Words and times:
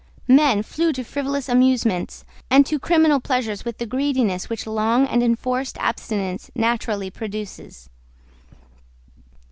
Men 0.27 0.63
flew 0.63 0.93
to 0.93 1.03
frivolous 1.03 1.47
amusements 1.47 2.25
and 2.49 2.65
to 2.65 2.79
criminal 2.79 3.19
pleasures 3.19 3.63
with 3.63 3.77
the 3.77 3.85
greediness 3.85 4.49
which 4.49 4.65
long 4.65 5.05
and 5.05 5.21
enforced 5.21 5.77
abstinence 5.79 6.49
naturally 6.55 7.11
produces. 7.11 7.87